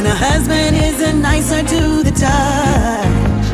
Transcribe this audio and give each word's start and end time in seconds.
and 0.00 0.08
a 0.08 0.14
husband 0.14 0.74
is 0.76 0.98
a 1.02 1.12
nicer 1.12 1.62
to 1.62 2.02
the 2.02 2.10
touch. 2.10 3.46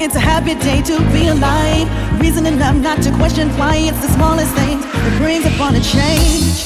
It's 0.00 0.16
a 0.16 0.20
happy 0.20 0.54
day 0.54 0.80
to 0.88 0.96
be 1.12 1.28
alive, 1.28 1.84
reason 2.18 2.46
enough 2.46 2.76
not 2.76 3.02
to 3.02 3.10
question 3.16 3.50
why 3.58 3.76
it's 3.76 4.00
the 4.00 4.08
smallest 4.16 4.54
things 4.54 4.82
that 4.82 5.14
brings 5.20 5.44
upon 5.44 5.74
a 5.76 5.82
change. 5.84 6.64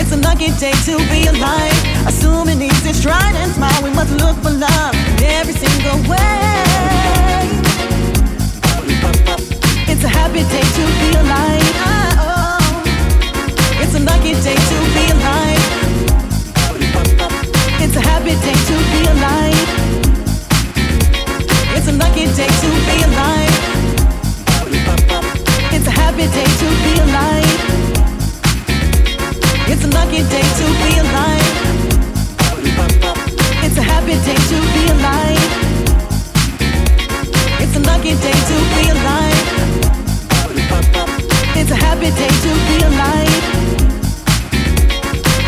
It's 0.00 0.12
a 0.12 0.16
lucky 0.16 0.48
day 0.56 0.72
to 0.88 0.96
be 1.12 1.28
alive, 1.28 1.76
assuming 2.08 2.62
easy, 2.62 2.94
stride 2.94 3.36
and 3.36 3.52
smile. 3.52 3.80
We 3.84 3.90
must 3.90 4.12
look 4.16 4.36
for 4.40 4.52
love 4.56 4.94
in 5.20 5.28
every 5.36 5.52
single 5.52 5.98
way. 6.08 7.44
It's 9.92 10.04
a 10.04 10.08
happy 10.08 10.42
day 10.54 10.64
to 10.78 10.84
be 11.00 11.08
alive. 11.20 11.68
It's 13.82 13.94
a 13.94 14.00
lucky 14.00 14.32
day 14.40 14.56
to 14.56 14.76
be 14.96 15.04
alive 15.12 15.67
happy 18.08 18.34
day 18.44 18.58
to 18.68 18.76
be 18.92 19.00
alive. 19.14 19.68
It's 21.76 21.88
a 21.88 21.94
lucky 22.02 22.26
day 22.38 22.50
to 22.62 22.68
be 22.86 22.96
alive. 23.08 23.56
It's 25.74 25.86
a 25.86 25.94
happy 26.00 26.26
day 26.36 26.48
to 26.60 26.68
be 26.84 26.92
alive. 27.04 27.60
It's 29.70 29.84
a 29.84 29.90
lucky 29.98 30.22
day 30.32 30.46
to 30.58 30.66
be 30.82 30.90
alive. 31.04 31.56
It's 33.64 33.76
a 33.76 33.82
happy 33.82 34.16
day 34.26 34.38
to 34.50 34.58
be 34.74 34.82
alive. 34.94 35.50
It's 37.62 37.76
a 37.76 37.82
lucky 37.90 38.14
day 38.24 38.38
to 38.48 38.56
be 38.74 38.84
alive. 38.96 39.46
It's 41.60 41.70
a 41.70 41.76
happy 41.76 42.10
day 42.20 42.32
to 42.44 42.50
be 42.68 42.76
alive. 42.90 43.44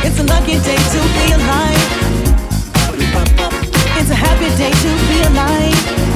It's 0.05 0.19
a 0.19 0.25
lucky 0.25 0.57
day 0.69 0.81
to 0.93 1.01
be 1.17 1.27
alive 1.33 2.20
a 4.11 4.15
happy 4.15 4.49
day 4.57 4.71
to 4.71 4.91
be 5.09 5.23
alive. 5.23 6.10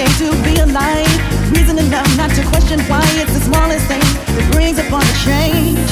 day 0.00 0.12
to 0.16 0.30
be 0.42 0.56
alive. 0.60 1.12
Reason 1.52 1.78
enough 1.78 2.08
not 2.16 2.30
to 2.30 2.42
question 2.48 2.80
why 2.88 3.04
it's 3.20 3.34
the 3.34 3.40
smallest 3.40 3.84
thing 3.86 4.00
that 4.34 4.48
brings 4.52 4.78
upon 4.78 5.02
a 5.02 5.16
change. 5.28 5.90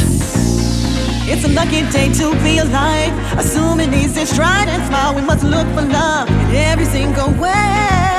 It's 1.29 1.45
a 1.45 1.53
lucky 1.53 1.83
day 1.91 2.11
to 2.15 2.33
be 2.43 2.57
alive. 2.59 3.13
Assuming 3.39 3.93
he's 3.93 4.15
just 4.15 4.35
trying 4.35 4.69
and 4.69 4.83
smile, 4.87 5.15
we 5.15 5.21
must 5.21 5.45
look 5.45 5.67
for 5.75 5.83
love 5.83 6.29
in 6.31 6.57
every 6.57 6.87
single 6.87 7.31
way. 7.33 8.18